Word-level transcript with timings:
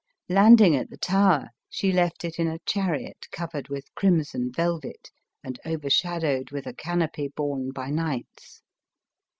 Landing 0.29 0.75
at 0.75 0.89
the 0.89 0.97
Tower, 0.97 1.49
she 1.69 1.91
left 1.91 2.25
it 2.25 2.39
in 2.39 2.47
a 2.47 2.57
chariot 2.65 3.27
covered 3.31 3.67
with 3.69 3.93
crimson 3.93 4.51
velvet, 4.51 5.11
and 5.43 5.59
overshadowed 5.63 6.49
with 6.49 6.65
a 6.65 6.73
canopy 6.73 7.27
borne 7.27 7.69
by 7.69 7.91
knights. 7.91 8.63